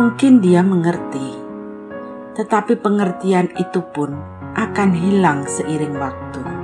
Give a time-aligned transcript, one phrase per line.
[0.00, 1.36] Mungkin dia mengerti,
[2.34, 4.16] tetapi pengertian itu pun
[4.56, 6.55] akan hilang seiring waktu.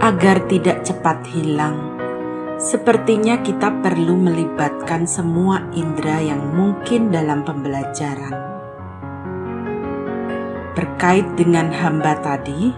[0.00, 2.00] Agar tidak cepat hilang.
[2.56, 8.36] Sepertinya kita perlu melibatkan semua indera yang mungkin dalam pembelajaran.
[10.72, 12.72] Berkait dengan hamba tadi,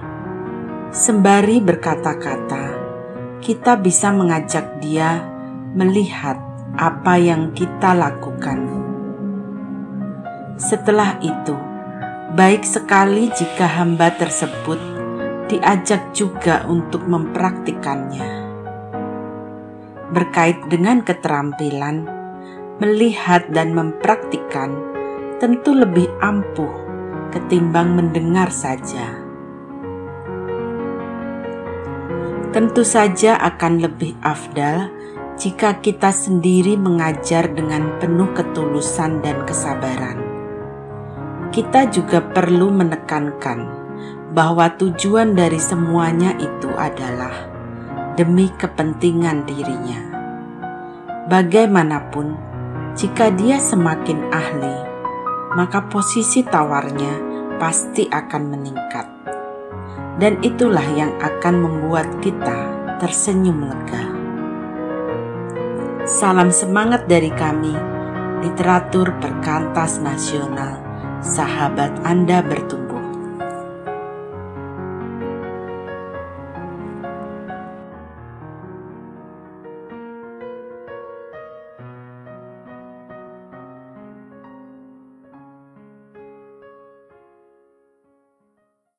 [0.90, 2.74] sembari berkata-kata,
[3.38, 5.22] kita bisa mengajak dia
[5.78, 6.38] melihat
[6.74, 8.66] apa yang kita lakukan.
[10.58, 11.54] Setelah itu,
[12.34, 14.91] baik sekali jika hamba tersebut
[15.52, 18.48] diajak juga untuk mempraktikannya.
[20.08, 22.08] Berkait dengan keterampilan,
[22.80, 24.72] melihat dan mempraktikkan
[25.36, 26.72] tentu lebih ampuh
[27.36, 29.20] ketimbang mendengar saja.
[32.52, 34.88] Tentu saja akan lebih afdal
[35.36, 40.20] jika kita sendiri mengajar dengan penuh ketulusan dan kesabaran.
[41.48, 43.81] Kita juga perlu menekankan
[44.32, 47.52] bahwa tujuan dari semuanya itu adalah
[48.16, 50.00] demi kepentingan dirinya.
[51.28, 52.32] Bagaimanapun,
[52.96, 54.76] jika dia semakin ahli,
[55.52, 57.12] maka posisi tawarnya
[57.60, 59.06] pasti akan meningkat,
[60.16, 62.72] dan itulah yang akan membuat kita
[63.04, 64.04] tersenyum lega.
[66.08, 67.76] Salam semangat dari kami,
[68.40, 70.80] literatur perkantas nasional,
[71.20, 72.81] sahabat Anda bertumbuh